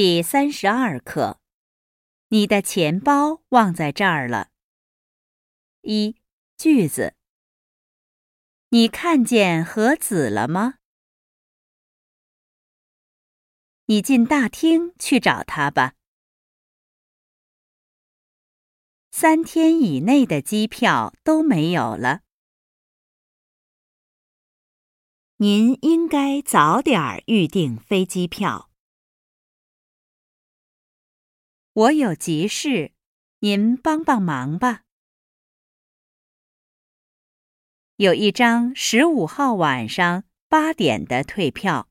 [0.00, 1.40] 第三十二课，
[2.28, 4.52] 你的钱包忘在这儿了。
[5.80, 6.14] 一
[6.56, 7.16] 句子，
[8.68, 10.74] 你看见何子了吗？
[13.86, 15.94] 你进大厅去找他吧。
[19.10, 22.20] 三天以内的机票都没有了。
[25.38, 28.67] 您应该早点预订飞机票。
[31.78, 32.92] 我有急事，
[33.38, 34.82] 您帮帮忙吧。
[37.94, 41.88] 有一张十五号晚上八点的退票，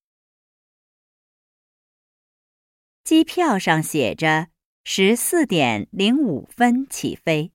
[3.05, 4.49] 机票上写着
[4.83, 7.53] 十四点零五分起飞。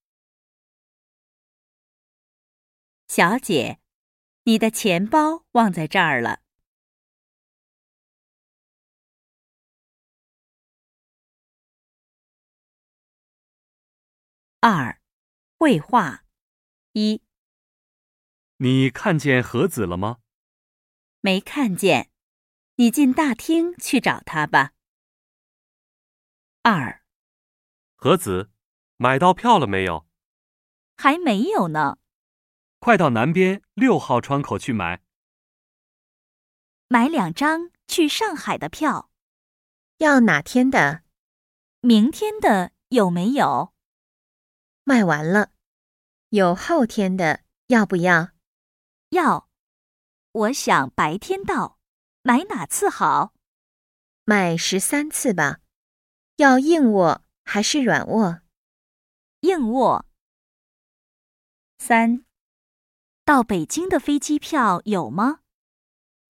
[3.09, 3.79] 小姐，
[4.45, 6.42] 你的钱包忘在这儿了。
[14.65, 15.01] 二，
[15.59, 16.25] 绘画。
[16.93, 17.21] 一，
[18.59, 20.19] 你看见何子了吗？
[21.21, 22.13] 没看见，
[22.77, 24.71] 你进大厅去找他吧。
[26.63, 27.03] 二，
[27.97, 28.53] 何子，
[28.99, 30.07] 买到票了没有？
[30.97, 31.99] 还没有呢。
[32.79, 35.03] 快到南边六号窗口去买。
[36.87, 39.11] 买两张去上海的票。
[39.97, 41.03] 要哪天的？
[41.81, 43.72] 明天的有没有？
[44.85, 45.51] 卖完了，
[46.31, 48.31] 有后天的，要不要？
[49.11, 49.49] 要。
[50.33, 51.79] 我想白天到，
[52.23, 53.35] 买哪次好？
[54.25, 55.61] 买十三次吧。
[56.37, 58.41] 要硬卧还是软卧？
[59.41, 60.07] 硬卧。
[61.79, 62.25] 三，
[63.25, 65.41] 到北京的飞机票有吗？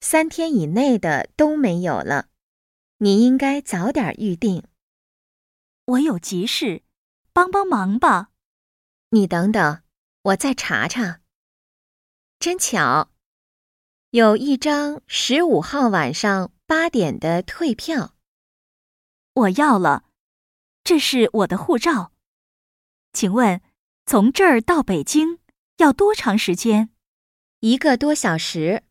[0.01, 2.29] 三天以内的都没有了，
[2.99, 4.65] 你应该早点预定。
[5.85, 6.83] 我有急事，
[7.33, 8.32] 帮帮忙吧。
[9.15, 9.83] 你等等，
[10.23, 11.21] 我再查查。
[12.39, 13.11] 真巧，
[14.09, 18.17] 有一张十五号晚上八点的退票。
[19.35, 20.07] 我要了，
[20.83, 22.15] 这是我的护照。
[23.13, 23.61] 请问，
[24.07, 25.41] 从这儿到北京
[25.77, 26.89] 要多长时间？
[27.61, 28.83] 一个多小时。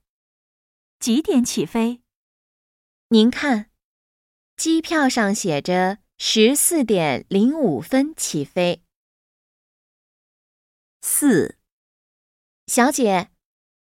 [0.99, 2.03] 几点起飞？
[3.07, 3.71] 您看，
[4.55, 8.83] 机票上写着十四点零五分起飞。
[11.01, 11.57] 四，
[12.67, 13.31] 小姐，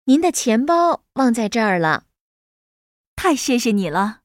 [0.03, 2.05] 您的钱包忘在这儿了。
[3.15, 4.21] 太谢谢你了。